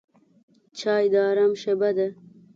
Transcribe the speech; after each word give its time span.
چای 0.79 1.05
د 1.13 1.15
آرام 1.29 1.53
شېبه 1.61 1.89
ده. 1.97 2.07